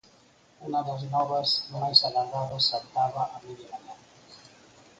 [0.67, 1.49] Unha das novas
[1.81, 3.95] máis agardadas saltaba a media mañá.